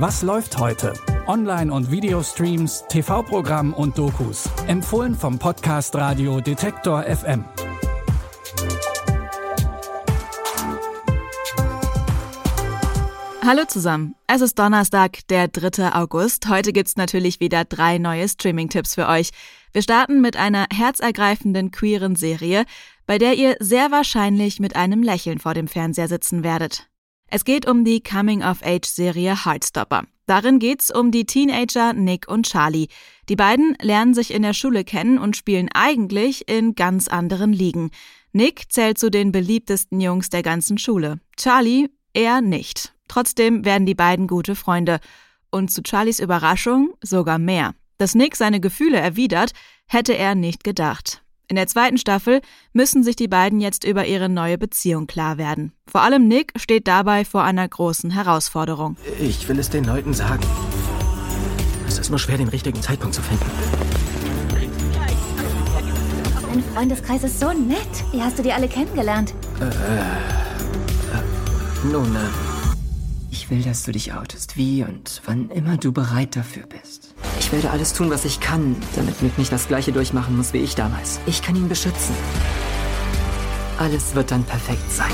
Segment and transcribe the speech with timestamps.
[0.00, 0.94] Was läuft heute?
[1.26, 4.48] Online- und Videostreams, TV-Programm und Dokus.
[4.66, 7.44] Empfohlen vom Podcast Radio Detektor FM.
[13.44, 14.14] Hallo zusammen.
[14.26, 15.92] Es ist Donnerstag, der 3.
[15.92, 16.48] August.
[16.48, 19.32] Heute gibt's natürlich wieder drei neue Streaming-Tipps für euch.
[19.74, 22.64] Wir starten mit einer herzergreifenden queeren Serie,
[23.04, 26.90] bei der ihr sehr wahrscheinlich mit einem Lächeln vor dem Fernseher sitzen werdet.
[27.32, 30.02] Es geht um die Coming-of-Age-Serie Heartstopper.
[30.26, 32.88] Darin geht's um die Teenager Nick und Charlie.
[33.28, 37.90] Die beiden lernen sich in der Schule kennen und spielen eigentlich in ganz anderen Ligen.
[38.32, 41.20] Nick zählt zu den beliebtesten Jungs der ganzen Schule.
[41.36, 42.94] Charlie eher nicht.
[43.06, 44.98] Trotzdem werden die beiden gute Freunde.
[45.52, 47.74] Und zu Charlies Überraschung sogar mehr.
[47.98, 49.52] Dass Nick seine Gefühle erwidert,
[49.86, 51.22] hätte er nicht gedacht.
[51.50, 55.72] In der zweiten Staffel müssen sich die beiden jetzt über ihre neue Beziehung klar werden.
[55.84, 58.96] Vor allem Nick steht dabei vor einer großen Herausforderung.
[59.18, 60.44] Ich will es den Leuten sagen.
[61.88, 63.44] Es ist nur schwer, den richtigen Zeitpunkt zu finden.
[66.46, 68.04] Dein Freundeskreis ist so nett.
[68.12, 69.34] Wie hast du die alle kennengelernt?
[69.60, 69.72] Äh, äh,
[71.90, 72.18] nun, äh,
[73.32, 77.09] ich will, dass du dich outest, wie und wann immer du bereit dafür bist.
[77.40, 80.58] Ich werde alles tun, was ich kann, damit Nick nicht das gleiche durchmachen muss wie
[80.58, 81.18] ich damals.
[81.26, 82.14] Ich kann ihn beschützen.
[83.78, 85.10] Alles wird dann perfekt sein.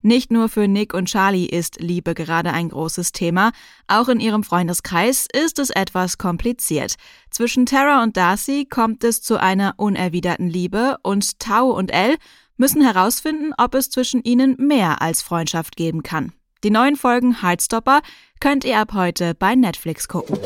[0.00, 3.52] Nicht nur für Nick und Charlie ist Liebe gerade ein großes Thema,
[3.88, 6.96] auch in ihrem Freundeskreis ist es etwas kompliziert.
[7.30, 12.16] Zwischen Tara und Darcy kommt es zu einer unerwiderten Liebe und Tau und Elle
[12.56, 16.32] müssen herausfinden, ob es zwischen ihnen mehr als Freundschaft geben kann.
[16.64, 18.02] Die neuen Folgen Heartstopper
[18.38, 20.38] könnt ihr ab heute bei Netflix gucken.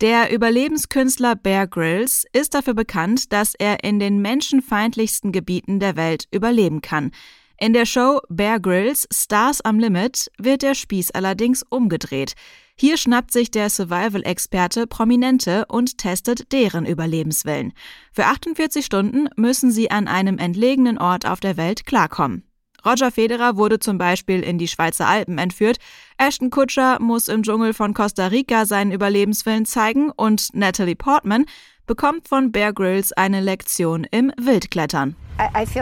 [0.00, 6.26] Der Überlebenskünstler Bear Grylls ist dafür bekannt, dass er in den menschenfeindlichsten Gebieten der Welt
[6.32, 7.12] überleben kann.
[7.58, 12.34] In der Show Bear Grylls Stars am Limit wird der Spieß allerdings umgedreht.
[12.76, 17.72] Hier schnappt sich der Survival-Experte Prominente und testet deren Überlebenswillen.
[18.12, 22.44] Für 48 Stunden müssen sie an einem entlegenen Ort auf der Welt klarkommen.
[22.84, 25.78] Roger Federer wurde zum Beispiel in die Schweizer Alpen entführt,
[26.18, 31.46] Ashton Kutscher muss im Dschungel von Costa Rica seinen Überlebenswillen zeigen und Natalie Portman
[31.86, 35.16] bekommt von Bear Grylls eine Lektion im Wildklettern.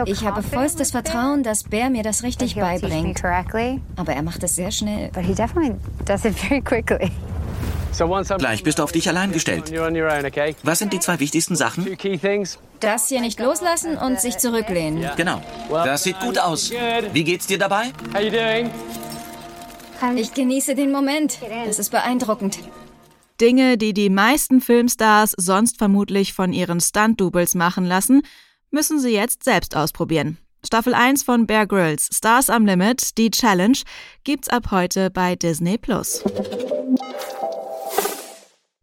[0.05, 3.21] Ich habe vollstes Vertrauen, dass Bear mir das richtig beibringt.
[3.95, 5.11] Aber er macht es sehr schnell.
[8.37, 9.71] Gleich bist du auf dich allein gestellt.
[10.63, 11.97] Was sind die zwei wichtigsten Sachen?
[12.79, 15.09] Das hier nicht loslassen und sich zurücklehnen.
[15.17, 15.41] Genau.
[15.69, 16.71] Das sieht gut aus.
[17.13, 17.91] Wie geht's dir dabei?
[20.15, 21.37] Ich genieße den Moment.
[21.65, 22.59] Das ist beeindruckend.
[23.39, 28.21] Dinge, die die meisten Filmstars sonst vermutlich von ihren Stunt-Doubles machen lassen,
[28.69, 30.37] müssen sie jetzt selbst ausprobieren.
[30.63, 33.77] Staffel 1 von Bear Grylls, Stars am Limit, die Challenge,
[34.23, 36.23] gibt's ab heute bei Disney Plus.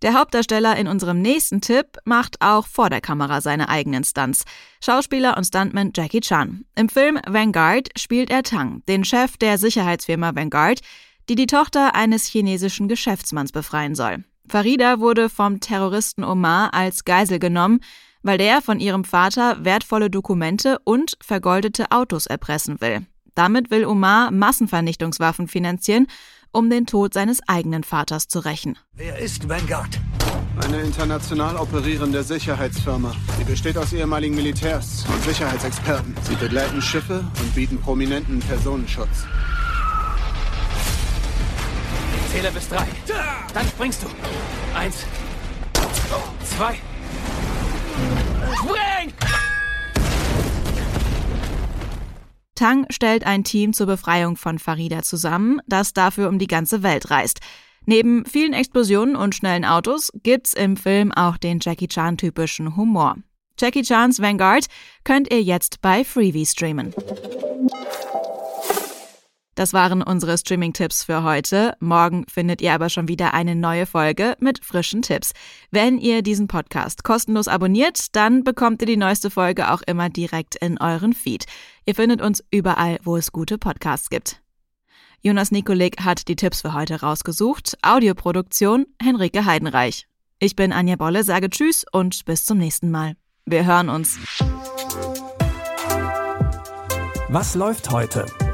[0.01, 4.45] Der Hauptdarsteller in unserem nächsten Tipp macht auch vor der Kamera seine eigenen Stunts.
[4.81, 6.65] Schauspieler und Stuntman Jackie Chan.
[6.77, 10.83] Im Film Vanguard spielt er Tang, den Chef der Sicherheitsfirma Vanguard,
[11.29, 14.23] die die Tochter eines chinesischen Geschäftsmanns befreien soll.
[14.49, 17.81] Farida wurde vom Terroristen Omar als Geisel genommen,
[18.23, 23.05] weil der von ihrem Vater wertvolle Dokumente und vergoldete Autos erpressen will.
[23.35, 26.07] Damit will Omar Massenvernichtungswaffen finanzieren
[26.59, 28.77] um den Tod seines eigenen Vaters zu rächen.
[28.95, 30.01] Wer ist Vanguard?
[30.61, 33.15] Eine international operierende Sicherheitsfirma.
[33.39, 36.17] Sie besteht aus ehemaligen Militärs und Sicherheitsexperten.
[36.23, 39.25] Sie begleiten Schiffe und bieten prominenten Personenschutz.
[42.27, 42.89] Ich zähle bis drei.
[43.55, 44.09] Dann springst du.
[44.77, 45.07] Eins,
[46.43, 46.77] zwei.
[52.59, 57.09] Tang stellt ein Team zur Befreiung von Farida zusammen, das dafür um die ganze Welt
[57.09, 57.39] reist.
[57.87, 63.17] Neben vielen Explosionen und schnellen Autos gibt's im Film auch den Jackie Chan typischen Humor.
[63.61, 64.67] Jackie Chans Vanguard
[65.05, 66.93] könnt ihr jetzt bei Freebie streamen.
[69.59, 71.75] Das waren unsere Streaming-Tipps für heute.
[71.81, 75.33] Morgen findet ihr aber schon wieder eine neue Folge mit frischen Tipps.
[75.73, 80.55] Wenn ihr diesen Podcast kostenlos abonniert, dann bekommt ihr die neueste Folge auch immer direkt
[80.55, 81.47] in euren Feed.
[81.87, 84.41] Ihr findet uns überall, wo es gute Podcasts gibt.
[85.23, 87.79] Jonas Nikolik hat die Tipps für heute rausgesucht.
[87.83, 90.07] Audioproduktion Henrike Heidenreich.
[90.39, 93.17] Ich bin Anja Bolle, sage Tschüss und bis zum nächsten Mal.
[93.45, 94.21] Wir hören uns.
[97.29, 98.25] Was läuft heute?